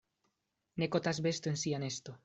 [0.81, 2.19] Ne kotas besto en sia nesto.